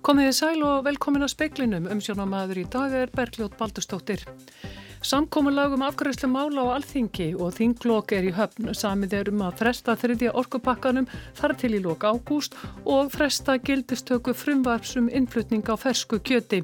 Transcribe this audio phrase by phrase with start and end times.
[0.00, 1.84] Komiði sæl og velkomin að speiklinum.
[1.92, 4.22] Umsjónamaður í dag er Bergljótt Baldurstóttir.
[5.04, 8.70] Samkómulagum afgræslu mála á alþingi og þinglokk er í höfn.
[8.76, 14.32] Samið er um að fresta þriðja orkupakkanum þar til í lok ágúst og fresta gildistöku
[14.32, 16.62] frumvarpsum innflutning á fersku kjöti.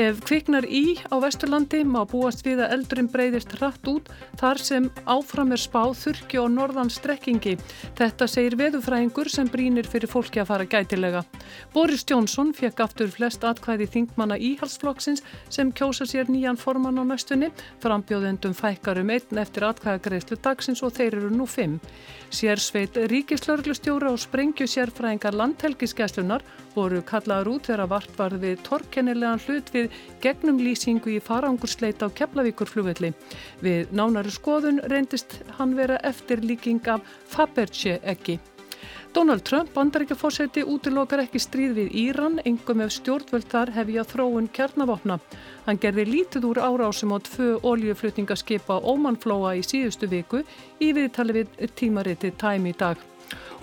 [0.00, 4.06] Ef kviknar í á Vesturlandi má búast við að eldurinn breyðist rætt út
[4.40, 7.58] þar sem áfram er spáð þurki og norðan strekkingi.
[7.98, 11.20] Þetta segir veðufræðingur sem brínir fyrir fólki að fara gætilega.
[11.74, 15.20] Boris Jónsson fekk aftur flest atkvæði þingmanna íhalsflokksins
[15.52, 17.50] sem kjósa sér nýjan forman á næstunni
[17.84, 21.76] Frambjóðendum fækkar um einn eftir atkvæðagreyslu dagsins og þeir eru nú fimm.
[22.32, 29.72] Sérsveit ríkislörglustjóra og sprengju sérfræðingar landhelgiskeslunar voru kallaður út þegar vart var við torkennilegan hlut
[29.74, 29.89] við
[30.22, 33.12] gegnum lýsingu í farangursleita á Keflavíkurflugvelli.
[33.64, 38.40] Við nánari skoðun reyndist hann vera eftirlíking af Faberge ekki.
[39.12, 45.16] Donald Trump, bandaríkjafórseti, útilokar ekki stríð við Íran, engum ef stjórnvöldar hefja þróun kjarnavopna.
[45.66, 50.44] Hann gerði lítið úr árásum á tvö oljuflutningaskipa Ómanflóa í síðustu viku
[50.78, 53.02] í viðtali við tímariti Time í dag.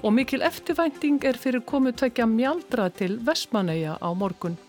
[0.04, 4.60] Og mikil eftirvænting er fyrir komu tvekja mjaldra til Vestmanæja á morgun.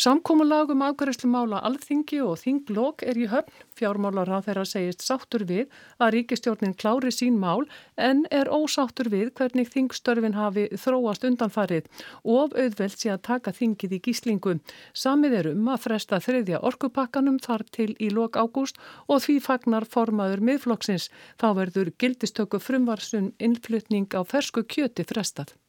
[0.00, 3.52] Samkómulagum afgæðslu mála alþingi og þinglokk er í höfn.
[3.76, 7.66] Fjármálar að þeirra segist sáttur við að ríkistjórnin klári sín mál
[8.00, 11.92] en er ósáttur við hvernig þingstörfin hafi þróast undanfarið
[12.24, 14.56] og auðvelt sé að taka þingið í gíslingu.
[14.96, 19.84] Samið er um að fresta þriðja orkupakkanum þar til í lok ágúst og því fagnar
[19.84, 21.10] formaður miðflokksins.
[21.36, 25.59] Þá verður gildistöku frumvarsun innflutning á fersku kjöti frestað.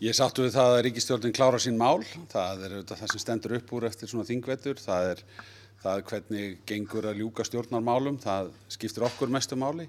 [0.00, 1.98] Ég sáttu við það að ríkistjórnin klára sín mál.
[2.32, 4.78] Það er það sem stendur upp úr eftir svona þingvetur.
[4.80, 5.18] Það er
[5.82, 8.16] það hvernig gengur að ljúka stjórnarmálum.
[8.22, 9.84] Það skiptir okkur mestu máli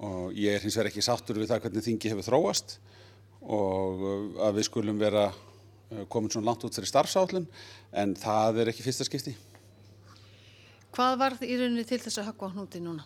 [0.00, 2.78] og ég er hins vegar ekki sáttur við það hvernig þingi hefur þróast
[3.42, 7.44] og uh, að við skulum vera uh, komin svona langt út fyrir starfsállun
[7.92, 9.36] en það er ekki fyrsta skipti.
[10.96, 13.04] Hvað var í rauninni til þess að hakka á hnúti núna?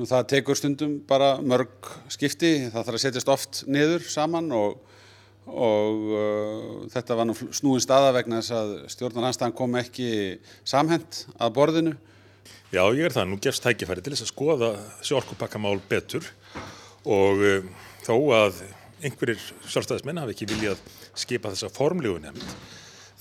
[0.00, 2.70] Nú það tekur stundum bara mörg skipti.
[2.72, 4.80] Það þarf að setjast oft niður saman og
[5.46, 10.08] og uh, þetta var nú snúin staða vegna þess að stjórnarhanstæðan kom ekki
[10.66, 11.96] samhend að borðinu.
[12.74, 13.28] Já, ég er það.
[13.30, 14.72] Nú gefst tækifæri til þess að skoða
[15.06, 16.26] sjálfkopakkamál betur
[17.06, 17.70] og uh,
[18.06, 18.64] þó að
[19.04, 20.82] einhverjir sjálfstæðismenn hafi ekki viljað
[21.16, 22.56] skipa þessa formlegu nefnd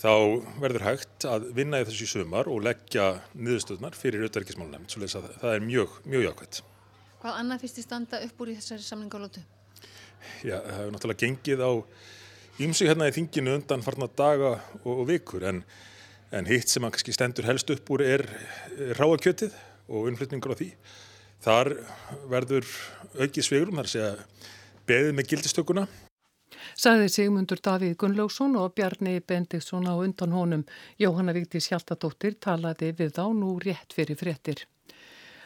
[0.05, 0.13] þá
[0.61, 5.29] verður hægt að vinna í þessu sumar og leggja niðurstöðnar fyrir auðverkismál nefnd, svo að
[5.41, 6.61] það er mjög, mjög jákvæmt.
[7.23, 9.41] Hvað annað fyrst í standa upp úr í þessari samlingalótu?
[10.45, 11.71] Já, það hefur náttúrulega gengið á
[12.65, 15.63] ímsu hérna í þinginu undan farna daga og, og vikur en,
[16.31, 18.25] en hitt sem kannski stendur helst upp úr er
[18.99, 19.55] ráakjötið
[19.91, 20.69] og innflytningur á því.
[21.45, 21.75] Þar
[22.31, 22.69] verður
[23.19, 24.23] aukið sveigurum, þar sé að
[24.89, 25.87] beðið með gildistökuna.
[26.75, 30.63] Saði Sigmundur Davíð Gunnlaugsson og Bjarni Bendiktsson á undan honum.
[30.99, 34.65] Jóhanna Víktis Hjaltadóttir talaði við þá nú rétt fyrir fréttir.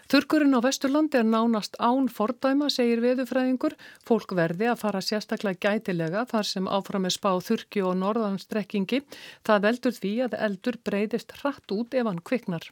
[0.10, 3.76] Þurkurinn á Vesturlandi er nánast án fordæma, segir veðufræðingur.
[4.10, 9.04] Fólk verði að fara sérstaklega gætilega þar sem áfram er spáð þurki og norðanstrekkingi.
[9.46, 12.66] Það veldur því að eldur breyðist hratt út ef hann kviknar.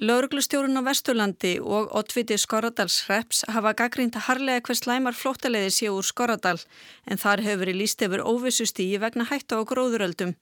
[0.00, 6.06] Lauruglustjórun á Vesturlandi og Ottviti Skorradalsreps hafa gaggrínt að harlega hver slæmar flóttaleiði séu úr
[6.08, 6.56] Skorradal
[7.04, 10.32] en þar hefur verið líst yfir óvissustígi vegna hættu á gróðuröldum.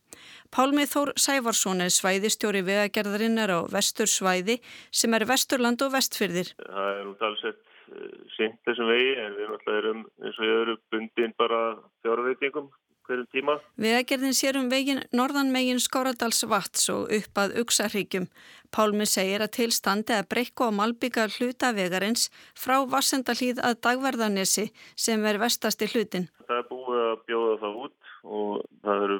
[0.54, 4.60] Pálmið Þór Sæfarsson er svæðistjóri vegagerðarinnar á Vestursvæði
[4.94, 6.54] sem er Vesturland og Vestfyrðir.
[6.62, 7.62] Það er út alls eitt
[7.98, 11.64] eh, sýnt þessum vegi en við erum eins og ég eru bundin bara
[12.06, 12.70] fjárveitingum
[13.08, 13.56] hverjum tíma.
[13.80, 18.28] Vegagerðin sér um vegin norðan megin Skáradals vats og upp að Uxarríkjum.
[18.74, 25.40] Pálmið segir að tilstandi að breyku á malbyggar hlutavegarins frá Vassendalíð að Dagverðanesi sem er
[25.40, 26.28] vestasti hlutin.
[26.44, 29.18] Það er búið að bjóða það út og það eru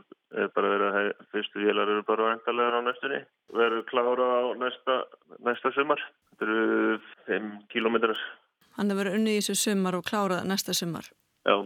[0.55, 3.21] bara verið að fyrstu vélar eru bara vantarlegar á næstunni
[3.57, 4.97] verður klára á næsta,
[5.41, 6.03] næsta sumar
[6.37, 6.99] þetta eru
[7.29, 8.21] 5 kílómetrar
[8.77, 11.09] Þannig að verður unni í þessu sumar og klára næsta sumar
[11.49, 11.57] Já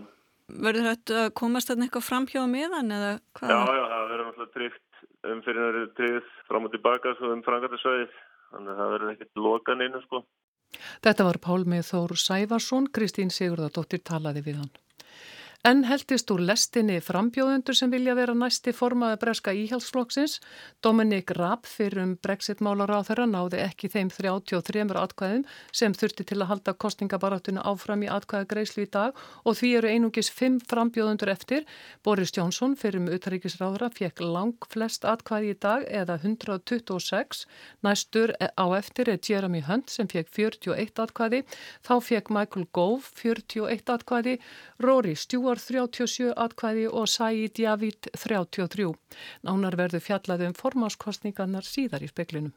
[0.52, 3.52] Verður þetta að komast þarna eitthvað framhjá meðan eða hvað?
[3.52, 5.02] Já, já, það verður náttúrulega tryggt
[5.32, 8.14] umfyrir það tryggt fram og tilbaka svo um frangatisvæðið
[8.52, 10.22] þannig að það verður ekkert lokan einu sko.
[11.04, 14.72] Þetta var Pálmið Þór Sæfarsson Kristín Sigurðardóttir talaði við hann
[15.62, 20.40] En heldist úr lestinni frambjóðundur sem vilja vera næsti formaði breska íhjálpsflokksins.
[20.82, 26.40] Dominik Raab fyrir um brexit-málar á þeirra náði ekki þeim 33 atkvæðum sem þurfti til
[26.40, 31.30] að halda kostningabaráttuna áfram í atkvæða greiðslu í dag og því eru einungis 5 frambjóðundur
[31.30, 31.62] eftir.
[32.02, 37.46] Boris Jónsson fyrir um utryggisráðra fekk lang flest atkvæði í dag eða 126.
[37.86, 41.44] Næstur á eftir er Jeremy Hunt sem fekk 41 atkvæði.
[41.86, 44.38] Þá fekk Michael Gove 41 atkvæði.
[44.82, 48.86] Rory Stewart Anwar 37 atkvæði og Said Javid 33.
[49.44, 52.54] Nánar verður fjallað um formáskostningarnar síðar í speklinum.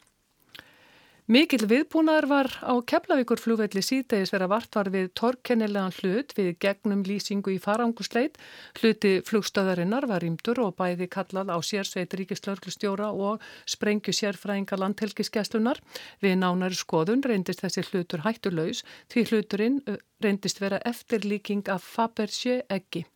[1.25, 7.55] Mikil viðbúnaður var á Keflavíkur flugvelli síðdegis vera vartvar við torkennilegan hlut við gegnum lýsingu
[7.55, 8.37] í farangussleit.
[8.77, 15.81] Hluti flugstöðarinnar var rýmdur og bæði kallað á sérsveit ríkislörglustjóra og sprengju sérfræðinga landhelgiskeslunar.
[16.21, 19.81] Við nánari skoðun reyndist þessi hlutur hættulaus því hluturinn
[20.21, 23.07] reyndist vera eftirlíking af Fabergé eggi.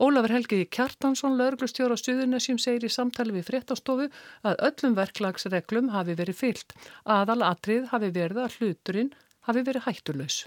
[0.00, 4.10] Ólafur Helgiði Kjartansson, lauruglustjóra á Suðunesjum, segir í samtali við fréttastofu
[4.46, 6.78] að öllum verklagsreglum hafi verið fyllt.
[7.04, 9.12] Aðal atrið hafi verið að hluturinn
[9.48, 10.46] hafi verið hættulös.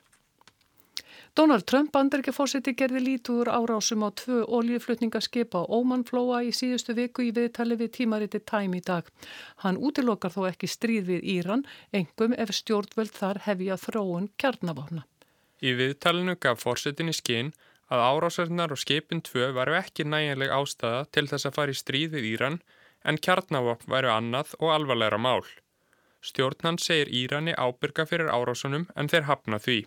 [1.36, 7.32] Donald Trump, bandaríkjafósiti, gerði lítúður árásum á tvö oljuflutningaskip á Ómanflóa í síðustu viku í
[7.34, 9.10] viðtali við tímariti Time í dag.
[9.66, 15.08] Hann útilokar þó ekki stríð við Íran, engum ef stjórnvöld þar hefja þróun kjarnavofna.
[15.66, 17.50] Í viðtalinu gaf fórsetin í skinn
[17.94, 22.30] að árásarnar og skipin 2 varu ekki nægileg ástæða til þess að fara í stríðið
[22.34, 22.62] Íran
[23.04, 25.44] en kjarnavopn varu annað og alvarlegra mál.
[26.24, 29.84] Stjórnan segir Írani ábyrga fyrir árásunum en þeir hafna því.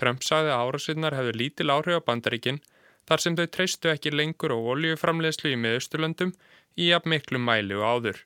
[0.00, 2.62] Trump sagði að árásinnar hefðu lítil áhrif á bandaríkinn
[3.08, 6.32] þar sem þau treystu ekki lengur og oljuframlegslu í miðausturlöndum
[6.80, 8.18] í að miklu mæli og áður.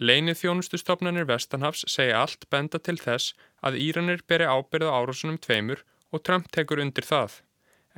[0.00, 6.22] Leinið þjónustustofnanir Vestanhafs segja allt benda til þess að Íranir beri ábyrða árásunum tveimur og
[6.26, 7.40] Trump tekur undir það.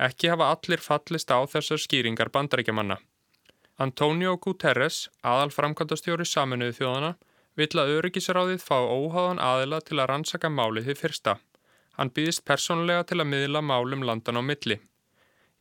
[0.07, 2.97] Ekki hafa allir fallist á þessar skýringar bandarækjamanna.
[3.77, 7.11] Antonio Guterres, aðal framkvæmdastjóri saminuðu þjóðana,
[7.57, 11.35] vill að öryggisráðið fá óháðan aðila til að rannsaka málið því fyrsta.
[11.97, 14.79] Hann býðist persónulega til að miðla málum landan á milli.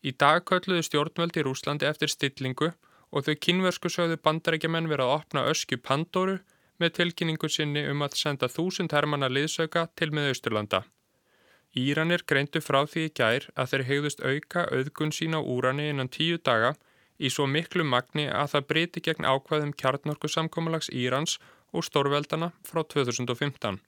[0.02, 2.72] Í dag kölluðu stjórnveld í Rúslandi eftir stillingu
[3.12, 6.38] og þau kynversku sögðu bandarækjaman verið að opna öskju Pandoru
[6.80, 10.82] með tilkynningu sinni um að senda þúsund hermanna liðsauka til miðausturlanda.
[11.72, 16.10] Íranir greindu frá því í gær að þeir hegðust auka auðgun sín á úrani innan
[16.12, 16.74] tíu daga
[17.16, 21.38] í svo miklu magni að það breyti gegn ákvaðum kjarnorku samkómalags Írans
[21.72, 23.80] og stórveldana frá 2015.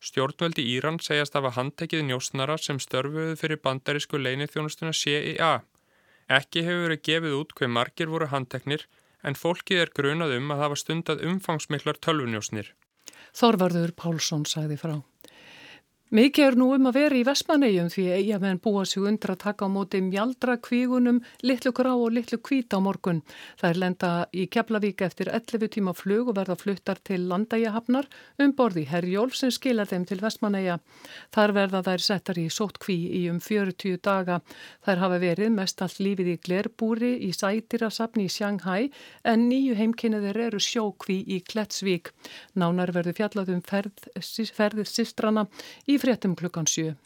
[0.00, 5.52] Stjórnveldi Íran segjast af að handtekið njósnara sem störfuðu fyrir bandarísku leinithjónustuna CIA.
[6.32, 8.86] Ekki hefur verið gefið út hver margir voru handteknir
[9.20, 12.72] en fólkið er grunað um að hafa stundað umfangsmiklar tölvunjósnir.
[13.36, 14.94] Þorvarður Pálsson sagði frá.
[16.10, 19.66] Mikið er nú um að vera í Vestmannegjum því eigamenn búa sig undra að taka
[19.66, 23.20] á móti mjaldra kvígunum, litlu grá og litlu kvít á morgun.
[23.60, 28.08] Það er lenda í Keflavík eftir 11 tíma flug og verða fluttar til Landægjahafnar
[28.42, 30.80] um borði Herjólf sem skilar þeim til Vestmannegja.
[31.30, 34.40] Þar verða þær settar í sótt kví í um 40 daga.
[34.82, 38.88] Þær hafa verið mest allt lífið í Glerbúri í Sætirasafni í Sjanghæ
[39.30, 42.10] en nýju heimkynniðir eru sjókví í Klettsvík.
[42.58, 44.10] Nánar verður fjallað um ferð,
[44.58, 45.46] ferðið sistrana
[45.86, 46.96] í fréttum klukkan 7.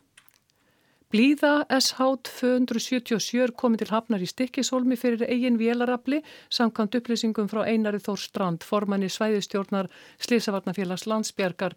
[1.15, 6.17] Blíða SH 277 komið til hafnar í stikkishólmi fyrir eigin vélarafli
[6.57, 9.87] samkvæmt upplýsingum frá Einari Þór Strand, formanni svæðistjórnar
[10.19, 11.77] Slísavarnafélags landsbjargar.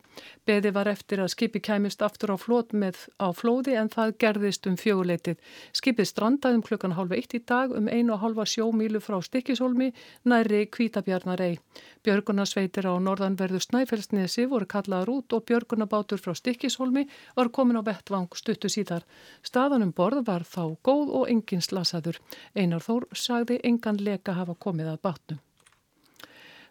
[0.49, 4.65] Beði var eftir að skipi kæmist aftur á flót með á flóði en það gerðist
[4.71, 5.37] um fjöguleitið.
[5.69, 9.91] Skipið strandaðum klukkan halva eitt í dag um einu og halva sjómílu frá stikkishólmi
[10.25, 11.59] næri Kvítabjarnarei.
[12.01, 17.05] Björgunarsveitir á norðanverðu Snæfellsnesi voru kallaðar út og björgunabátur frá stikkishólmi
[17.35, 19.05] var komin á vettvang stuttu síðar.
[19.45, 22.21] Staðanum borð var þá góð og engin slasaður.
[22.55, 25.43] Einar Þór sagði engan leka hafa komið að batnum.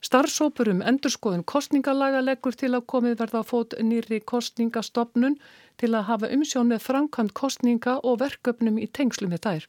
[0.06, 5.38] Starfsópurum endurskoðun kostningalaga leggur til að komið verða fót nýri kostningastofnun
[5.80, 9.66] til að hafa umsjón með framkvæmt kostninga og verköpnum í tengslu með þær.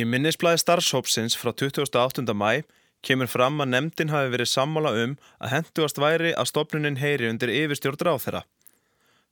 [0.00, 2.24] Í minnisblæði starfsópsins frá 28.
[2.32, 2.64] mæ
[3.06, 7.52] kemur fram að nefndin hafi verið sammála um að henduast væri að stofnunin heyri undir
[7.52, 8.42] yfirstjórn ráð þeirra.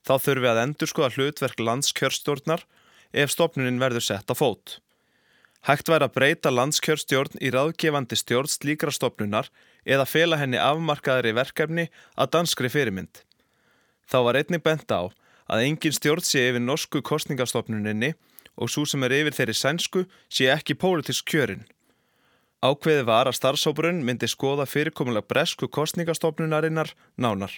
[0.06, 2.64] Þá þurfi að endur skoða hlutverk landskjörstjórnar
[3.12, 4.78] ef stopnunin verður sett á fót.
[5.68, 9.50] Hægt væri að breyta landskjörstjórn í ráðgefandi stjórn slíkra stopnunar
[9.84, 13.20] eða fela henni afmarkaðri verkefni að danskri fyrirmynd.
[14.08, 15.12] Þá var einnig bent á
[15.50, 18.14] að engin stjórn sé yfir norsku kostningastofnuninni
[18.56, 21.66] og svo sem er yfir þeirri sænsku sé ekki pólitísk kjörin.
[22.60, 27.52] Ákveði var að starfsóbrunn myndi skoða fyrirkomulega bresku kostningastofnunarinnar nánar.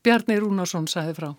[0.00, 1.30] Bjarni Rúnarsson sagði frá.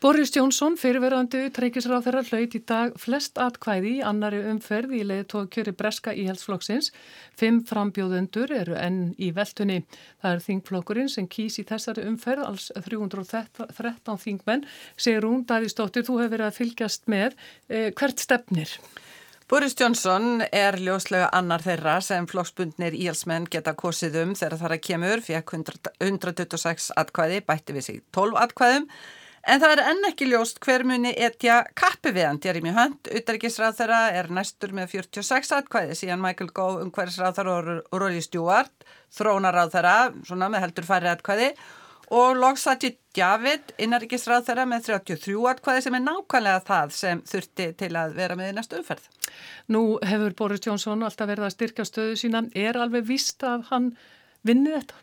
[0.00, 5.26] Boris Jónsson, fyrirverandi utreikisráð þeirra hlaut í dag flest atkvæði í annari umferð í leið
[5.34, 6.88] tók kjöri breska íhaldsflokksins.
[7.36, 9.82] Fimm frambjóðundur eru enn í veltunni.
[10.22, 14.64] Það er þingflokkurinn sem kýs í þessari umferð, alls 313 þingmenn.
[14.96, 17.36] Segir hún, Davíðsdóttir, þú hefur verið að fylgjast með.
[17.68, 18.78] Eh, hvert stefnir?
[19.50, 24.74] Boris Johnson er ljóslega annar þeirra sem flokksbundnir íhalsmenn geta kosið um þegar það er
[24.76, 25.54] að kemur, fekk
[26.06, 28.86] 126 atkvæði, bætti við sig 12 atkvæðum
[29.48, 32.38] En það er enn ekki ljóst hver muni etja kappi við hann.
[32.44, 38.02] Jeremy Hunt, utaríkisráð þeirra, er næstur með 46 atkvæði síðan Michael Gove, umhverfisráð þeirra og
[38.02, 38.84] Rory Stewart,
[39.16, 39.94] þrónaráð þeirra,
[40.28, 41.48] svona með heldur færri atkvæði
[42.10, 47.90] og Logsati Javid, innaríkisráð þeirra með 33 atkvæði sem er nákvæmlega það sem þurfti til
[47.98, 49.06] að vera með í næstu umferð.
[49.70, 52.42] Nú hefur Boris Johnson alltaf verið að styrka stöðu sína.
[52.54, 53.88] Er alveg vist að hann
[54.46, 54.98] vinni þetta?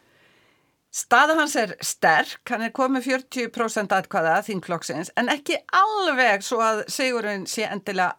[0.97, 6.85] Staða hans er sterk, hann er komið 40% atkvæða þingflokksins en ekki alveg svo að
[6.91, 8.15] Sigurinn sé endilega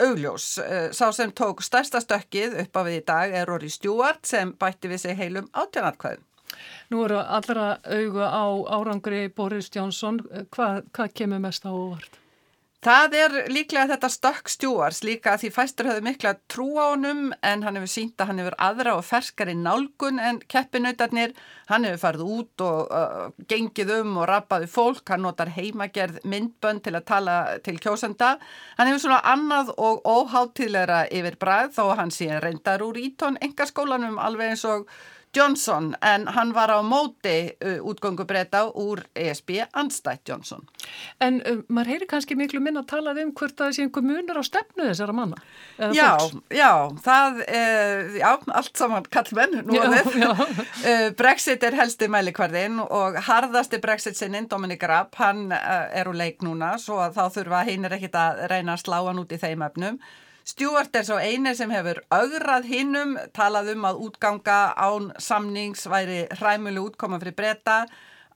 [0.00, 0.58] augljós.
[0.62, 4.54] Eh, sá sem tók stærsta stökkið upp á við í dag er Rory Stewart sem
[4.54, 6.24] bætti við sig heilum átjónatkvæðum.
[6.90, 8.44] Nú eru allra auga á
[8.78, 10.20] árangri Boris Jónsson.
[10.54, 12.22] Hvað, hvað kemur mest á óvart?
[12.82, 17.28] Það er líklega þetta stökk stjúars líka að því fæstur höfðu mikla trú á honum
[17.46, 21.30] en hann hefur sínt að hann hefur aðra og ferskari nálgun en keppinautarnir.
[21.70, 26.82] Hann hefur farið út og uh, gengið um og rappaði fólk, hann notar heimagerð myndbönd
[26.82, 28.34] til að tala til kjósenda.
[28.80, 34.18] Hann hefur svona annað og óháttíðleira yfir bræð þó hann sé reyndar úr ítón engaskólanum
[34.18, 34.90] alveg eins og
[35.36, 40.66] Johnson en hann var á móti uh, útgöngubreyta úr ESB anstætt Johnson.
[41.20, 44.40] En uh, maður heyri kannski miklu minna að tala um hvort það sé einhver munur
[44.40, 45.38] á stefnu þessara manna?
[45.78, 46.42] Já, fólks.
[46.52, 46.72] já,
[47.06, 48.28] það er, já,
[48.60, 50.20] allt saman kallmenn nú að við.
[50.82, 56.16] Uh, Brexit er helsti mælikvarðin og harðasti Brexit sinni, Dominic Raab, hann uh, er úr
[56.18, 59.32] leik núna svo að þá þurfa hinn er ekkit að reyna að slá hann út
[59.32, 60.00] í þeim öfnum.
[60.42, 66.24] Stjúart er svo eini sem hefur augrað hinnum, talað um að útganga án samnings væri
[66.40, 67.84] hræmulu útkoma fyrir breyta.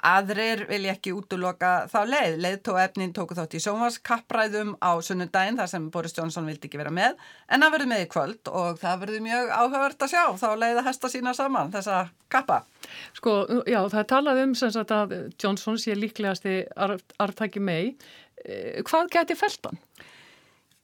[0.07, 2.35] Aðrir vilja ekki útloka þá leið.
[2.45, 7.17] Leðtóefnin tóku þátt í sjónvarskappræðum á sunnundaginn þar sem Boris Johnson vildi ekki vera með
[7.49, 10.25] en það verður með í kvöld og það verður mjög áhugavert að sjá.
[10.43, 12.61] Þá leiði hesta sína saman þessa kappa.
[13.17, 17.97] Sko, já, það talað um sem sagt að Johnson sé líklegasti arftæki mei.
[18.45, 19.81] Eh, hvað geti feltan?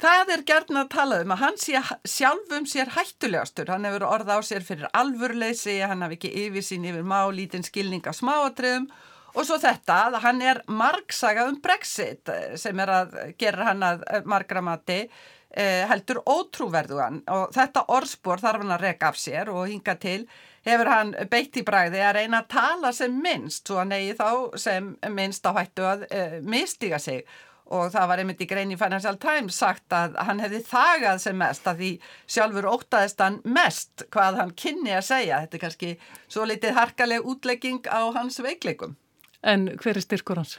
[0.02, 1.80] Það er gerðin að tala um að hann sé
[2.10, 3.68] sjálfum sér hættulegastur.
[3.70, 8.02] Hann hefur orða á sér fyrir alvurleysi, hann hafi ekki yfirsýn yfir má, lítinn skilning
[8.10, 8.88] af smáatriðum.
[9.32, 14.02] Og svo þetta að hann er margsaga um Brexit sem er að gera hann að
[14.28, 17.22] margramati eh, heldur ótrúverðugan.
[17.30, 20.24] Og þetta orðspor þarf hann að reka af sér og hinga til
[20.66, 24.58] hefur hann beitt í bræði að reyna að tala sem minnst svo hann eigi þá
[24.66, 27.22] sem minnst á hættu að eh, mistiga sig
[27.70, 31.38] og það var einmitt í grein í Financial Times sagt að hann hefði þagað sem
[31.38, 31.92] mest að því
[32.36, 35.40] sjálfur ótaðist hann mest hvað hann kynni að segja.
[35.44, 35.94] Þetta er kannski
[36.26, 38.96] svo litið harkaleg útlegging á hans veikleikum.
[39.42, 40.58] En hver er styrkur hans?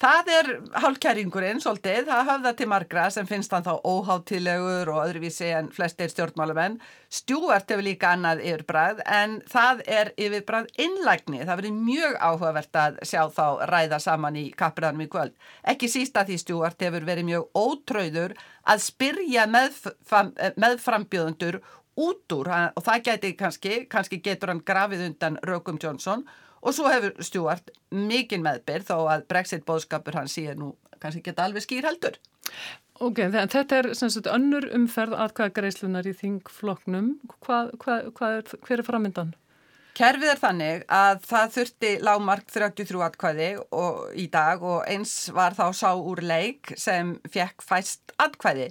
[0.00, 0.48] Það er
[0.82, 6.10] hálfkæringurinn svolítið, það hafða til margra sem finnst hann þá óháttilegur og öðruvísi en flestir
[6.10, 6.80] stjórnmálumenn.
[7.12, 11.44] Stjúart hefur líka annað yfirbræð en það er yfirbræð innlægni.
[11.44, 15.38] Það verður mjög áhugavert að sjá þá ræða saman í kapriðanum í kvöld.
[15.70, 18.34] Ekki síst að því Stjúart hefur verið mjög ótröður
[18.66, 21.62] að spyrja meðframbjöðundur
[22.02, 26.86] út úr og það geti kannski, kannski getur hann grafið undan Rökum Jónsson Og svo
[26.92, 31.88] hefur Stjórn mikinn meðbyrð þó að Brexit bóðskapur hann sé nú kannski geta alveg skýr
[31.88, 32.18] heldur.
[33.02, 37.14] Ok, þetta er sem sagt önnur umferð aðkvæða greiðslunar í þingfloknum.
[37.42, 39.32] Hvað, hvað, hvað er, hver er framöndan?
[39.92, 45.56] Kerfið er þannig að það þurfti lágmark 33 atkvæði og, í dag og eins var
[45.58, 48.70] þá sá úr leik sem fekk fæst atkvæði.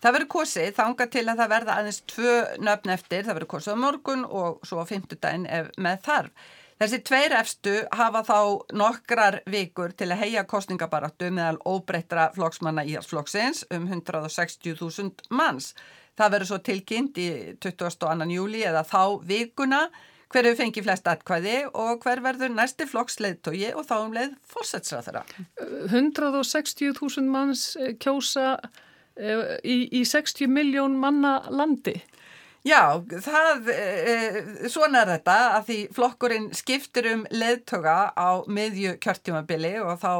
[0.00, 3.74] Það verður kosið þanga til að það verða aðeins tvö nöfn eftir, það verður kosið
[3.74, 6.46] á morgun og svo á fymtudaginn með þarf.
[6.80, 8.38] Þessi tveir efstu hafa þá
[8.80, 15.74] nokkrar vikur til að heia kostningabarattu meðal óbreyttra flokksmanna í flokksins um 160.000 manns.
[16.16, 17.26] Það verður svo tilkynnt í
[17.60, 18.30] 22.
[18.32, 19.82] júli eða þá vikuna
[20.32, 25.24] hverju fengi flest atkvæði og hver verður næsti flokksleðtogi og þá um leið fórsetsra þeirra.
[25.90, 27.66] 160.000 manns
[28.00, 28.54] kjósa
[29.20, 31.98] eh, í, í 60 miljón manna landi.
[32.60, 34.14] Já, það, e,
[34.68, 40.12] svona er þetta að því flokkurinn skiptir um leðtöga á miðju kjörtjumabili og þá,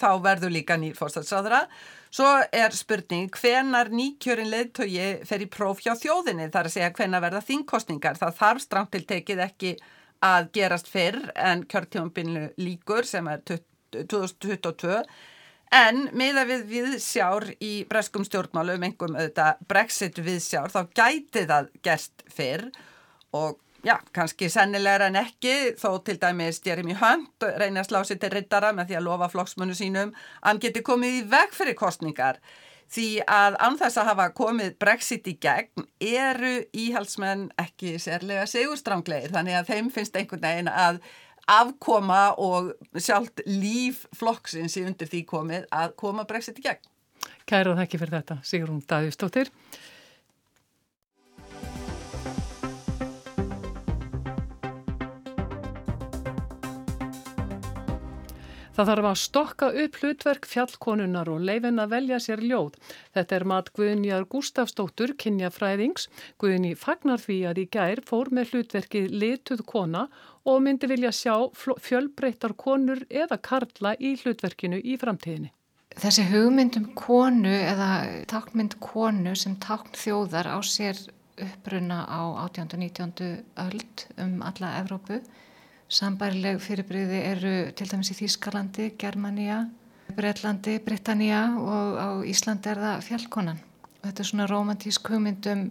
[0.00, 1.62] þá verður líka nýr fórstæðsraðra.
[2.10, 7.22] Svo er spurning hvenar nýkjörin leðtögi fer í próf hjá þjóðinni þar að segja hvenar
[7.22, 8.18] verða þingkostningar.
[8.18, 9.74] Það þarf strántiltekið ekki
[10.26, 15.04] að gerast fyrr en kjörtjumabilinu líkur sem er 2022
[15.70, 22.24] En miða við viðsjár í breskum stjórnmálum, engum auðvitað brexit viðsjár, þá gæti það gerst
[22.26, 22.64] fyrr
[23.38, 28.18] og já, kannski sennilegar en ekki, þó til dæmis Jeremy Hunt reynir að slá sér
[28.18, 30.10] til rittara með því að lofa flokksmönu sínum,
[30.42, 32.42] hann geti komið í veg fyrir kostningar.
[32.90, 39.60] því að ánþess að hafa komið Brexit í gegn eru íhalsmenn ekki sérlega segurstránglegir þannig
[39.60, 40.98] að þeim finnst einhvern veginn að
[41.50, 46.82] afkoma og sjálft líf flokksins í undir því komið að koma Brexit í gegn.
[47.50, 49.50] Kæra þakki fyrir þetta, Sigrun Davíðstóttir.
[58.80, 62.78] Það þarf að stokka upp hlutverk fjallkonunar og leifin að velja sér ljóð.
[63.12, 66.06] Þetta er mat Guðnjar Gustafsdóttur, kynjafræðings.
[66.40, 70.06] Guðni fagnar því að í gær fór með hlutverkið lituð kona
[70.48, 75.52] og myndi vilja sjá fjölbreyttar konur eða karla í hlutverkinu í framtíðinni.
[76.00, 77.90] Þessi hugmyndum konu eða
[78.32, 81.04] tákmynd konu sem tákn þjóðar á sér
[81.36, 82.72] uppruna á 18.
[82.72, 83.44] og 19.
[83.60, 85.20] öld um alla Evrópu
[85.90, 89.64] Sambærileg fyrirbriði eru til dæmis í Þýskalandi, Germania,
[90.14, 93.58] Breitlandi, Britannia og á Íslandi er það fjallkonan.
[94.04, 95.64] Þetta er svona romantísk hugmyndum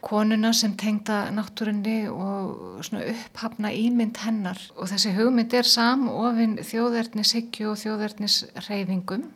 [0.00, 4.60] konuna sem tengda náttúrunni og svona upphafna ímynd hennar.
[4.80, 9.28] Og þessi hugmynd er samofinn þjóðverðnishyggju og þjóðverðnisreyfingum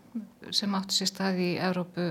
[0.48, 2.08] sem áttu sér stað í Európu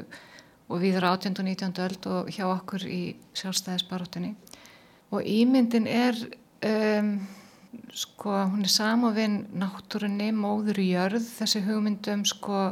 [0.72, 1.42] og viður 18.
[1.42, 1.84] og 19.
[1.90, 3.02] öld og hjá okkur í
[3.34, 4.36] sjálfstæðisbaróttunni.
[5.10, 6.26] Og ímyndin er...
[6.62, 7.16] Um,
[7.94, 12.72] sko hún er samofinn náttúrunni, móður í jörð þessi hugmyndum sko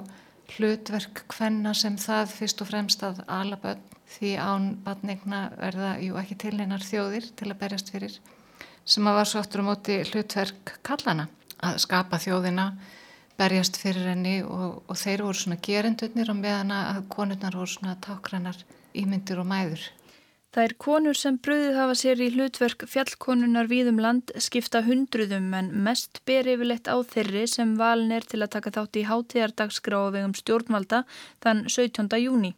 [0.55, 6.37] hlutverk hvenna sem það fyrst og fremst að alaböld því án batningna verða jú ekki
[6.43, 8.15] til einar þjóðir til að berjast fyrir
[8.89, 11.27] sem að var svo aftur á móti hlutverk kallana
[11.61, 12.71] að skapa þjóðina
[13.39, 17.95] berjast fyrir henni og, og þeir voru svona gerendurnir og meðan að konurnar voru svona
[18.03, 18.57] tákrannar
[18.97, 19.85] ímyndir og mæður
[20.49, 25.67] Það er konur sem bröðið hafa sér í hlutverk fjallkonunar víðum land skipta hundruðum en
[25.85, 30.33] mest ber yfirleitt á þeirri sem valin er til að taka þátt í hátíðardagsgrá vegum
[30.33, 31.03] stjórnvalda
[31.45, 32.09] þann 17.
[32.23, 32.55] júni.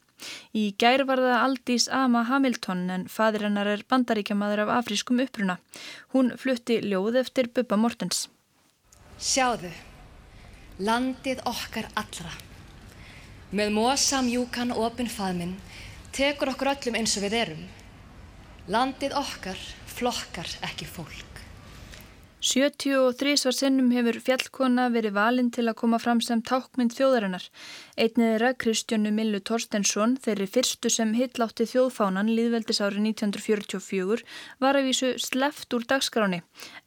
[0.56, 5.58] Í gær var það Aldís Ama Hamilton en fadir hennar er bandaríkjamaður af afrískum uppruna.
[6.16, 8.30] Hún flutti ljóð eftir Bubba Mortens.
[9.20, 9.74] Sjáðu,
[10.80, 12.32] landið okkar allra.
[13.52, 15.58] Með mosa mjúkan opin faðminn
[16.16, 17.70] tekur okkur öllum eins og við erum.
[18.70, 19.58] Landið okkar
[19.90, 21.31] flokkar ekki fólk.
[22.42, 27.44] 73 svar sinnum hefur fjallkona verið valinn til að koma fram sem tákmynd þjóðarinnar.
[28.02, 34.26] Einnið er að Kristjónu Millu Torstensson, þeirri fyrstu sem hitlátti þjóðfánan líðveldis árið 1944,
[34.58, 36.40] var að vísu sleft úr dagskráni.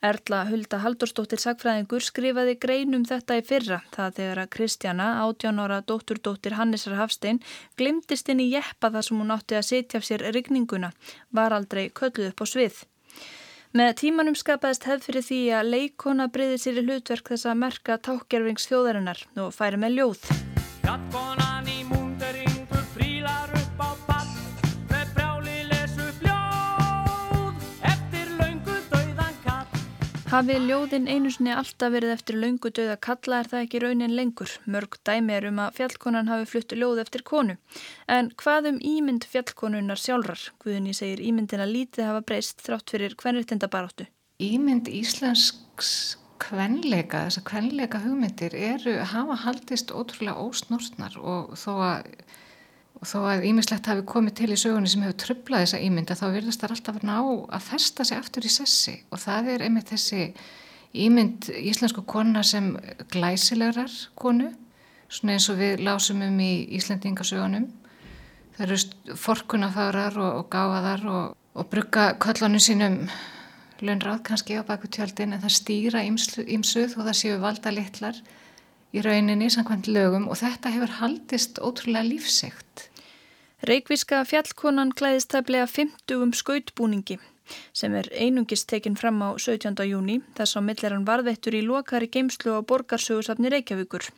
[0.03, 5.79] Erla Hulda Haldurstóttir Sagfræðingur skrifaði greinum þetta í fyrra, það þegar að Kristjana, 18 ára
[5.87, 7.39] dótturdóttir Hannesar Hafstein,
[7.79, 10.91] glimtist inn í jeppa þar sem hún átti að setja af sér rigninguna,
[11.31, 12.83] var aldrei kölluð upp á svið.
[13.75, 17.97] Með tímanum skapaðist hefð fyrir því að leikona breyði sér í hlutverk þess að merka
[18.07, 20.23] tákgerfings þjóðarinnar og færi með ljóð.
[30.35, 34.51] Hafi ljóðin einu sinni alltaf verið eftir laungu döða kalla er það ekki raunin lengur.
[34.67, 37.55] Mörg dæmi er um að fjallkonan hafi fluttu ljóð eftir konu.
[38.11, 40.43] En hvað um ímynd fjallkonunar sjálfrar?
[40.65, 44.09] Guðunni segir ímyndina lítið hafa breyst þrátt fyrir hvernriðtindabaráttu.
[44.43, 45.87] Ímynd Íslensk
[46.43, 52.11] kvenleika, þessar kvenleika hugmyndir eru hafa haldist ótrúlega ósnortnar og þó að
[53.01, 56.27] og þó að ímislegt hafi komið til í sögunni sem hefur trublað þessa ímynda þá
[56.35, 58.95] virðast það alltaf ná að festa sig aftur í sessi.
[59.11, 60.29] Og það er einmitt þessi
[60.95, 62.75] ímynd íslensku kona sem
[63.11, 64.53] glæsilegar konu
[65.11, 67.67] svona eins og við lásum um í Íslandingasögunum
[68.57, 73.01] það eru forkunafárar og, og gáðar og, og brugga köllunum sínum
[73.85, 78.21] lönnráð kannski á baku tjöldin en það stýra ímsuð og það séu valda litlar
[78.95, 82.89] í rauninni samkvæmt lögum og þetta hefur haldist ótrúlega lífsegt.
[83.67, 87.19] Reykvíska fjallkonan klæðist tæplega 50 um skautbúningi
[87.77, 89.75] sem er einungist tekinn fram á 17.
[89.91, 94.09] júni þess að millir hann varðveittur í lokari geimslu á borgarsögursafni Reykjavíkur.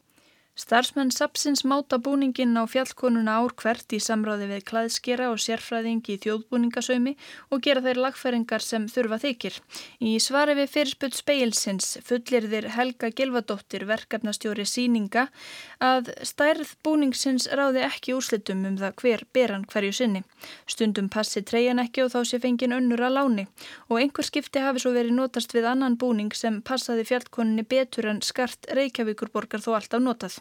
[0.56, 6.20] Starfsmenn Sapsins máta búningin á fjallkonuna ár hvert í samráði við klæðskera og sérfræðingi í
[6.22, 7.12] þjóðbúningasömi
[7.52, 9.58] og gera þeir lagfæringar sem þurfa þykir.
[10.00, 15.26] Í svari við fyrirspöld speilsins fullir þeir Helga Gilvadóttir verkefnastjóri síninga
[15.76, 20.24] að stærð búningsins ráði ekki úrslitum um það hver beran hverju sinni.
[20.64, 23.46] Stundum passi treyjan ekki og þá sé fengin önnur að láni
[23.90, 28.24] og einhver skipti hafi svo verið notast við annan búning sem passaði fjallkoninni betur en
[28.24, 30.40] skart Reykjavíkurborgar þó alltaf notað.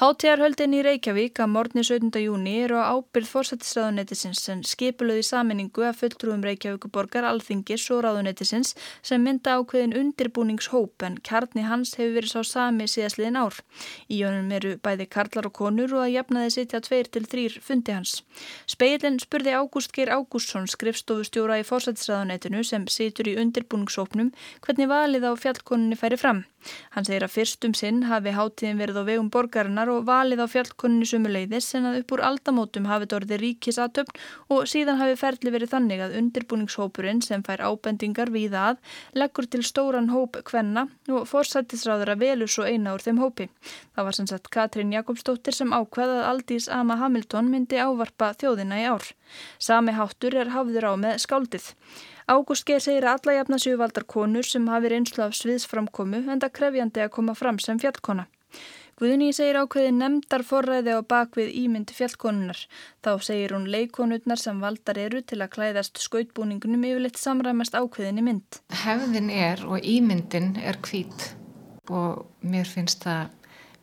[0.00, 2.14] Háttíðarhöldin í Reykjavík að morgni 17.
[2.22, 8.70] júni eru á ábyrð fórsættisraðunetisins sem skipulöði saminningu að fulltrúum Reykjavíkuborgar, alþingis og ráðunetisins
[9.04, 13.58] sem mynda ákveðin undirbúningshóp en kjarni hans hefur verið sá sami síðastliðin ár.
[14.08, 17.98] Í jónum eru bæði karlar og konur og að jafnaði sitja tveir til þrýr fundi
[17.98, 18.22] hans.
[18.64, 24.32] Speilin spurði Ágúst Geir Ágústsson, skrifstofustjóra í fórsættisraðunetinu sem situr í undirbúningshópnum,
[24.64, 26.46] hvernig valið á fjallkonunni færi fram.
[26.94, 31.08] Hann segir að fyrstum sinn hafi háttíðin verið á vegum borgarinnar og valið á fjallkonunni
[31.08, 34.20] sumuleiðis en að upp úr aldamótum hafi dorði ríkisatöfn
[34.54, 38.78] og síðan hafi ferli verið þannig að undirbúningshópurinn sem fær ábendingar við að
[39.18, 43.48] leggur til stóran hóp kvenna og fórsættisráður að velu svo eina úr þeim hópi.
[43.94, 48.88] Það var sem sagt Katrín Jakobsdóttir sem ákveðað Aldís Ama Hamilton myndi ávarpa þjóðina í
[48.88, 49.10] ár.
[49.58, 51.70] Sami háttur er hafður á með skáldið.
[52.30, 56.54] Ágúst Geir segir að alla jafna séuvaldar konur sem hafi reynslu af sviðsframkomu en það
[56.58, 58.28] krefjandi að koma fram sem fjallkona.
[59.00, 62.58] Guðni segir ákveði nefndar forræði á bakvið ímynd fjallkonunar.
[63.00, 68.60] Þá segir hún leikonurnar sem valdar eru til að klæðast skautbúningunum yfirleitt samræmast ákveðinni mynd.
[68.82, 71.30] Hefðin er og ímyndin er hvít
[71.88, 73.32] og mér finnst það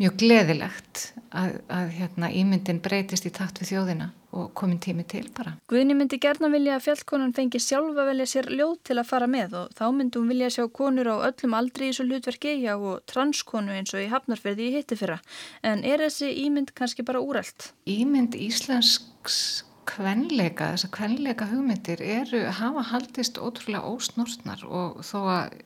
[0.01, 5.23] mjög gleðilegt að, að hérna, ímyndin breytist í takt við þjóðina og komin tími til
[5.33, 5.55] bara.
[5.71, 9.55] Guðni myndi gerna vilja að fjallkonan fengi sjálfa velja sér ljóð til að fara með
[9.61, 13.05] og þá myndi hún vilja sjá konur á öllum aldri í svo hlutverki já og
[13.09, 15.17] transkonu eins og í hafnarferði í hitti fyrra.
[15.65, 17.71] En er þessi ímynd kannski bara úrælt?
[17.89, 25.61] Ímynd íslensks kvenleika, þessar kvenleika hugmyndir eru hafa haldist ótrúlega ósnortnar og þó að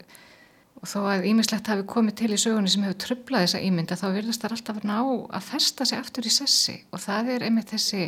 [0.82, 4.08] og þó að ímislegt hafi komið til í sögunni sem hefur trublað þessa ímynda þá
[4.15, 4.98] virðast það alltaf að ná
[5.38, 8.08] að festa sig aftur í sessi og það er einmitt þessi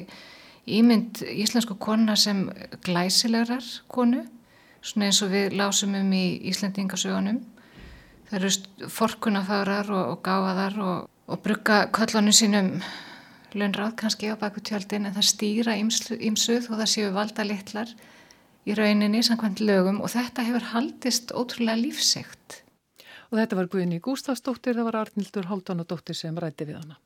[0.66, 2.46] ímynd íslensku kona sem
[2.86, 4.24] glæsilegar konu,
[4.82, 7.42] svona eins og við lásum um í Íslandingasögunum.
[8.30, 12.72] Það eru forkunafárar og, og gáðar og, og brugga köllunum sínum
[13.54, 17.92] lönnráð kannski á baku tjöldin en það stýra ímsuð og það séu valda litlar
[18.66, 22.63] í rauninni samkvæmt lögum og þetta hefur haldist ótrúlega lífsegt.
[23.34, 27.00] Og þetta var Guðni Gústafsdóttir, það var Arnildur Haldunadóttir sem rætti við hana.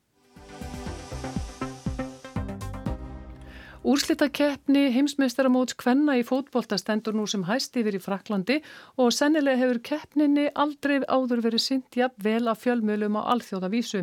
[3.87, 8.57] Úrslita keppni heimsmeistaramóts kvenna í fótbolta stendur nú sem hæst yfir í Fraklandi
[8.99, 14.01] og sennilega hefur keppninni aldrei áður verið synt jafn vel að fjölmjölum á alþjóðavísu.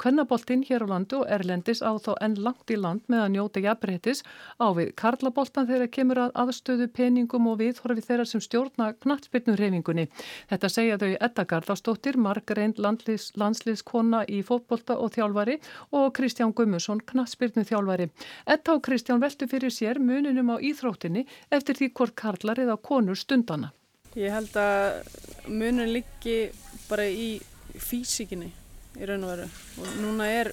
[0.00, 3.64] Kvennaboltinn hér á landu og Erlendis á þá enn langt í land með að njóta
[3.66, 4.22] jafnbreytis
[4.56, 10.08] á við Karlaboltan þegar kemur að aðstöðu peningum og viðhorfi þeirra sem stjórna knattspilnurhefingunni.
[10.48, 15.60] Þetta segja þau Edda Garðarsdóttir, margareind landslýskona í fótbolta og þjálfari
[15.92, 18.08] og Kristján Gummusson, knattspilnu þjálfari.
[18.48, 23.18] Edda og Kristján veltu fyrir sér muninum á íþróttinni eftir því hvort karlar eða konur
[23.18, 23.72] stundana.
[24.16, 25.02] Ég held að
[25.50, 26.52] munin liggi
[26.88, 27.36] bara í
[27.76, 28.52] físikinni
[28.96, 29.48] í raun og veru
[29.82, 30.52] og núna er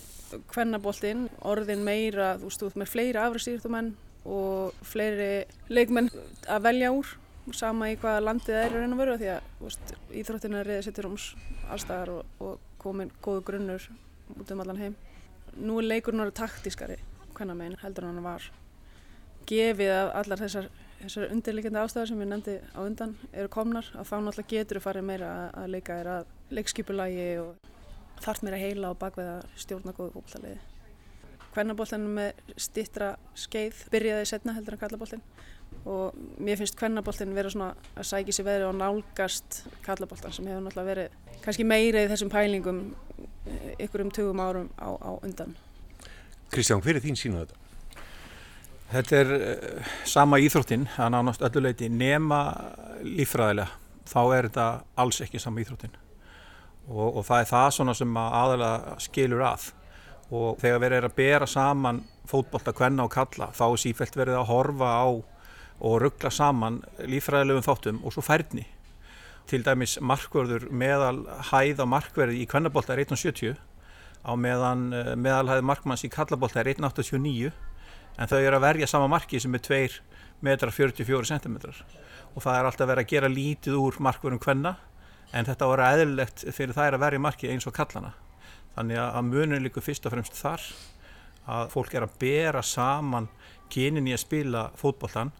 [0.49, 3.93] kvennaboltinn orðin meira, þú veist, með fleiri afriðsýrtumenn
[4.33, 6.09] og fleiri leikmenn
[6.49, 7.13] að velja úr
[7.53, 10.85] sama í hvaða landið er í raun og veru því að veist, íþróttin er reyðið
[10.87, 11.29] settir ums
[11.69, 13.87] allstaðar og, og komin góðu grunnur
[14.33, 14.99] út um allan heim.
[15.61, 16.97] Nú er leikurinn orðið taktískari
[17.37, 18.49] hvenna meginn heldur hann var
[19.49, 20.69] gefið að allar þessar,
[21.01, 24.83] þessar undirleikandi ástæðar sem ég nefndi á undan eru komnar að þá náttúrulega getur þú
[24.87, 27.71] farið meira að, að leika þér að leikskipulagi og
[28.23, 30.61] þarf meira heila á bakveð að stjórna góðu fólktalliði.
[31.53, 35.25] Kvennaboltinu með stittra skeið byrjaði setna heldur en kallaboltin
[35.89, 40.63] og mér finnst kvennaboltin vera svona að sækja sér verið og nálgast kallaboltan sem hefur
[40.65, 42.81] náttúrulega verið kannski meira í þessum pælingum
[43.81, 45.57] ykkur um tögum árum á, á undan.
[46.53, 47.62] Kristján, hver er þín sínu þetta?
[48.93, 52.43] Þetta er uh, sama íþróttin, er nánast ölluleiti nema
[53.01, 53.71] lífræðilega,
[54.05, 54.65] þá er þetta
[55.01, 55.95] alls ekki sama íþróttin.
[56.91, 59.65] Og, og það er það svona sem að aðalega skilur að.
[60.33, 64.39] Og þegar verið er að bera saman fótbolta, kvenna og kalla þá er sífælt verið
[64.39, 65.05] að horfa á
[65.83, 66.79] og ruggla saman
[67.09, 68.67] lífræðilegum þáttum og svo færni.
[69.49, 73.57] Til dæmis markverður meðal hæð á markverði í kvennabolta er 1.70
[74.23, 77.51] á meðan uh, meðalhæð markmanns í kallabolta er 1.89
[78.17, 79.83] en þau eru að verja sama marki sem er 2
[80.43, 81.57] metrar 44 cm
[82.33, 84.75] og það er alltaf verið að gera lítið úr markverðum hvenna
[85.33, 88.13] en þetta voru eðlilegt fyrir það er að verja marki eins og kallana
[88.75, 90.65] þannig að munum líka fyrst og fremst þar
[91.53, 93.29] að fólk er að bera saman
[93.73, 95.33] kynin í að spila fótbollan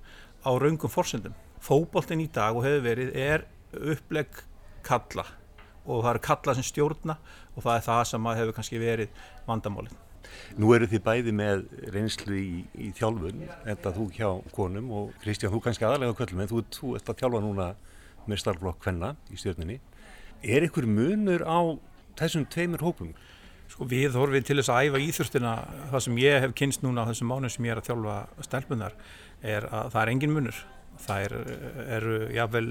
[0.43, 4.43] á raungum fórsendum fótbollin í dag og hefur verið er upplegg
[4.85, 5.25] kalla
[5.83, 7.17] og það eru kalla sem stjórna
[7.53, 10.02] og það er það sem hefur kannski verið vandamálinn
[10.59, 15.53] Nú eru þið bæði með reynslu í, í þjálfun, þetta þú hjá konum og Kristján,
[15.53, 17.69] þú kannski aðalega kvöllum en þú, þú ert að þjálfa núna
[18.29, 19.79] með starflokk hvenna í stjórninni.
[20.43, 21.59] Er ykkur munur á
[22.19, 23.13] þessum tveimur hópum?
[23.71, 25.53] Sko við horfið til þess að æfa íþurftina,
[25.89, 28.97] það sem ég hef kynst núna á þessum mánu sem ég er að þjálfa stelpunar,
[29.41, 30.59] er að það er engin munur.
[31.03, 31.39] Það eru,
[31.95, 32.67] eru jáfnvel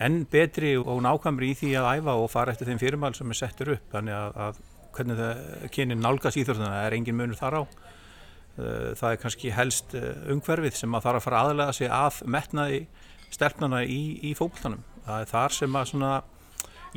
[0.00, 3.38] enn betri og nákvæmri í því að æfa og fara eftir þeim fyrirmæl sem er
[3.38, 3.86] settur upp.
[3.92, 4.60] Þannig að, að
[4.96, 7.62] hvernig það kynir nálgast íþurftina er engin munur þar á.
[8.58, 12.20] Eh, það er kannski helst eh, umhverfið sem að þarf að fara aðlega sig að
[12.34, 12.80] metnaði
[13.30, 14.82] stelpnana í, í fólktanum.
[15.06, 16.14] Það er þar sem að svona,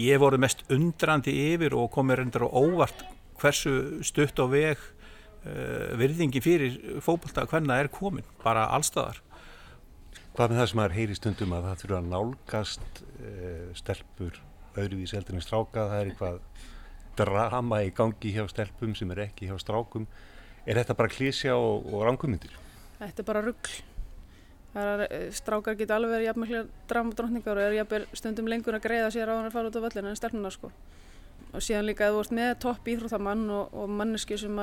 [0.01, 3.05] ég voru mest undrandi yfir og komið reyndar og óvart
[3.41, 3.75] hversu
[4.05, 9.19] stutt á veg uh, virðingi fyrir fókbalta hvernig það er komin, bara allstaðar.
[10.33, 14.39] Hvað með það sem er heyri stundum að það þurfa að nálgast uh, stelpur
[14.73, 16.39] öðruvís eldur en stráka, það er eitthvað
[17.17, 20.07] drama í gangi hjá stelpum sem er ekki hjá strákum.
[20.65, 22.53] Er þetta bara klísja og, og rangumindir?
[22.99, 23.81] Þetta er bara ruggl.
[24.73, 29.29] Eh, strákar geta alveg verið jafnmjög dramadrótningar og er jafnvel stundum lengur að greiða sér
[29.29, 30.71] á hann að fara út á völlinu en stelpunar sko
[31.53, 34.57] og síðan líka að þú ert með topp íþróttamann og, og manneski sem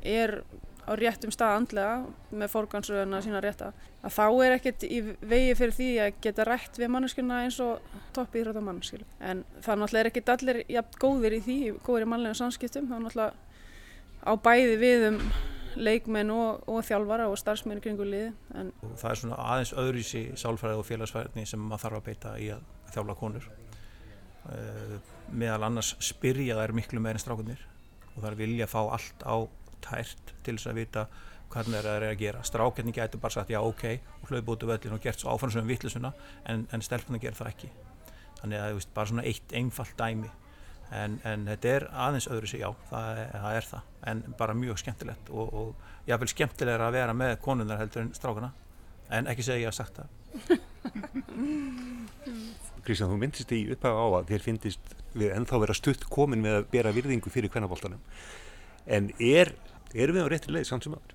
[0.00, 0.38] er
[0.86, 1.94] á réttum stað andlega
[2.30, 3.72] með fórgansröðuna sína rétta
[4.06, 7.82] að þá er ekkert í vegi fyrir því að geta rætt við manneskuna eins og
[8.14, 8.80] topp íþróttamann
[9.20, 12.86] en það náttúrulega er ekkert allir jafn góðir í því, góðir í mannlega samskiptum.
[12.86, 13.34] Þá náttúrulega
[14.26, 15.20] á bæði við um
[15.76, 18.72] leikmenn og, og þjálfara og starfsmenn kringu liði en...
[18.96, 22.64] Það er svona aðeins öðruvísi sálfræði og félagsfærni sem maður þarf að beita í að
[22.94, 23.48] þjálfa konur.
[24.46, 24.96] Uh,
[25.34, 27.62] meðal annars spyrja þær miklu meira en strákunir
[28.14, 29.36] og það er vilja að fá allt á
[29.84, 31.02] tært til þess að vita
[31.52, 32.40] hvernig það er að gera.
[32.46, 33.84] Strákjarni getur bara sagt já ok
[34.22, 36.10] og hlaup út af öllin og gert svo áframsum vittlusuna
[36.44, 37.68] en, en stelpunni ger það ekki.
[38.40, 40.30] Þannig að það er bara svona eitt einfalt dæmi
[40.94, 43.82] en, en þetta er aðeins öðru sig já, það er það, er það.
[44.12, 45.68] en bara mjög skemmtilegt og, og
[46.06, 48.50] jáfnveil skemmtilegra að vera með konunar heldur en strákuna
[49.10, 50.08] en ekki segja ég að sagt það.
[52.86, 54.84] Kristján, þú myndist í upphafa á að þér finnist
[55.16, 58.02] við ennþá vera stutt komin með að bera virðingu fyrir kvennaboltanum
[58.86, 59.52] en er,
[59.94, 61.14] er við á réttir leið samt sem aður?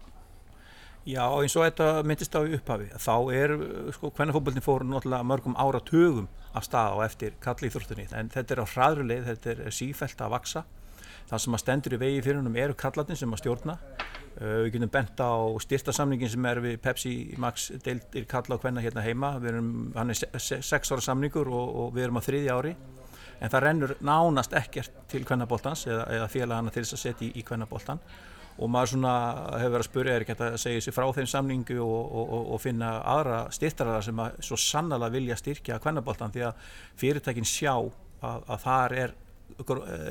[1.02, 3.56] Já, eins og þetta myndist á í upphafi þá er,
[3.96, 8.62] sko, kvennafókbaltin fór náttúrulega mörgum áratugum af stað á eftir kallið þúrtunni en þetta er
[8.62, 10.66] á hraðruleið, þetta er sífælt að vaksa
[11.32, 13.78] það sem að stendur í vegi fyrir húnum eru kallatinn sem að stjórna.
[14.32, 15.32] Uh, við getum bent á
[15.64, 20.20] styrtasamningin sem er við Pepsi Max deildir kalla á hvenna hérna heima, erum, hann er
[20.20, 22.76] se sex ára samningur og, og við erum á þriðja ári
[23.42, 27.32] en það rennur nánast ekkert til hvennaboltans eða, eða félagana til þess að setja í,
[27.42, 28.02] í hvennaboltan
[28.62, 29.14] og maður svona
[29.58, 32.62] hefur verið að spyrja er ekki að segja sér frá þeim samningu og, og, og
[32.62, 38.44] finna aðra styrtarara sem að svo sannlega vilja styrkja hvennaboltan því að fyrirtækin sjá að,
[38.46, 39.16] að þar er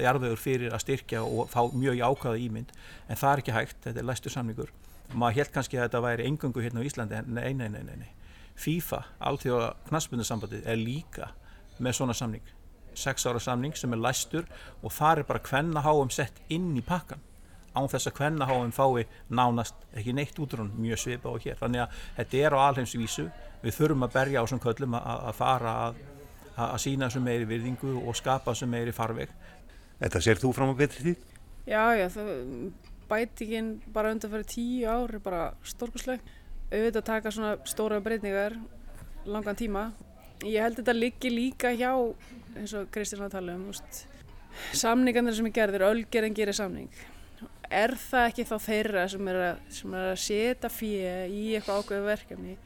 [0.01, 2.73] jarðvegur fyrir að styrkja og fá mjög jákaða ímynd.
[3.09, 4.73] En það er ekki hægt, þetta er læstur samningur.
[5.15, 8.11] Maður held kannski að þetta væri engungu hérna á Íslandi en nei, nei, nei, nei
[8.61, 11.31] FIFA, allþjóða knastbundarsambandið er líka
[11.81, 12.45] með svona samning
[13.01, 14.47] sex ára samning sem er læstur
[14.83, 17.23] og það er bara kvennaháum sett inn í pakkan
[17.75, 21.99] án þess að kvennaháum fái nánast ekki neitt útrún mjög svipa og hér þannig að
[22.17, 23.29] þetta er á alheimsvísu
[23.63, 26.01] við þurfum að berja á svona köllum að fara að
[26.69, 29.33] að sína þessu meiri virðingu og skapa þessu meiri farveg.
[30.01, 31.25] Þetta sér þú fram á betri tíð?
[31.69, 32.07] Já, já,
[33.11, 36.23] bætingin bara undan fyrir tíu ár er bara stórkusleg.
[36.71, 38.57] Auðvitað taka svona stóra breytningar
[39.27, 39.91] langan tíma.
[40.47, 41.93] Ég held þetta liggi líka hjá,
[42.57, 44.03] eins og Kristján að tala um, úst,
[44.77, 46.91] samningarnir sem er gerðir, ölgerðin gerir samning.
[47.71, 51.83] Er það ekki þá þeirra sem er að, sem er að setja fyrir í eitthvað
[51.85, 52.57] ákveðu verkefni,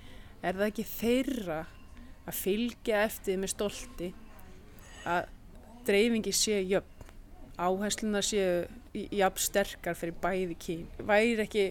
[0.41, 1.61] er það ekki þeirra
[2.25, 4.11] að fylgja eftir með stolti
[5.05, 5.29] að
[5.85, 6.95] dreifingi séu jöfn
[7.61, 8.65] áherslunar séu
[9.15, 11.67] jafn sterkar fyrir bæði kín væri ekki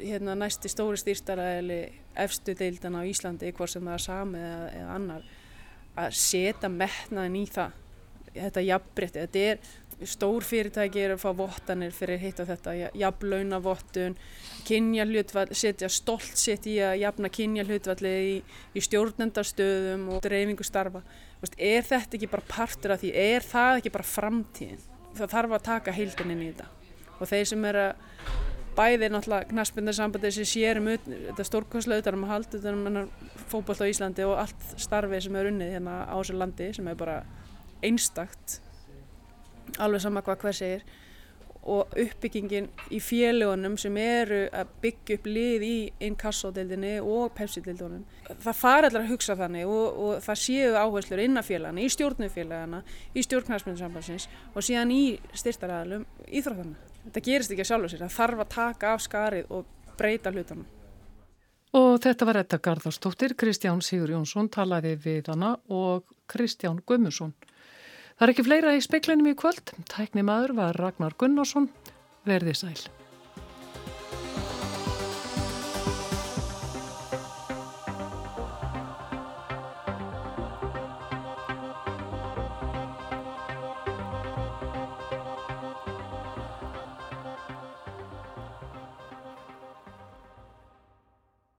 [0.00, 1.80] hérna, næsti stóri stýrstaræðili
[2.20, 5.26] efstu deildan á Íslandi hvort sem það er sami eða, eða annar
[5.98, 7.78] að setja metnaðin í það
[8.34, 13.58] þetta jafnbreytti, þetta er stór fyrirtæki eru að fá vottanir fyrir hitt og þetta, jafnlauna
[13.60, 14.16] vottun
[14.68, 18.36] kynja hlutvall, setja stolt sitt í að jafna kynja hlutvalli í,
[18.72, 21.02] í stjórnendarstöðum og dreifingu starfa.
[21.56, 24.86] Er þetta ekki bara partur af því, er það ekki bara framtíðin?
[25.18, 26.70] Það þarf að taka heildin inn í þetta
[27.20, 28.49] og þeir sem er að
[28.80, 33.12] bæði náttúrulega knaspindarsambandi sem sérum þetta stórkvæmslega utanum að halda utanum
[33.52, 36.98] fókbalt á Íslandi og allt starfið sem er unnið hérna á þessu landi sem er
[36.98, 37.20] bara
[37.84, 38.60] einstakt
[39.78, 40.84] alveg sama hvað hver segir
[41.60, 45.74] og uppbyggingin í félagunum sem eru að byggja upp lið í
[46.08, 48.06] inkassódeildinni og pepsi-deildunum.
[48.30, 52.80] Það fara allar að hugsa þannig og, og það séu áherslur innan félagana, í stjórnufélagana,
[53.12, 55.02] í stjórnknæsmyndisambansins og síðan í
[55.36, 56.08] styrstaræðalum
[56.40, 56.89] íþróttana.
[57.06, 60.68] Þetta gerist ekki að sjálfa sér, það þarf að taka af skarið og breyta hlutunum.
[61.78, 67.34] Og þetta var þetta Garðarstóttir, Kristján Sigur Jónsson talaði við hana og Kristján Guðmusson.
[68.18, 69.70] Það er ekki fleira í speiklinum í kvöld.
[69.88, 71.70] Tækni maður var Ragnar Gunnarsson.
[72.28, 72.99] Verði sæl.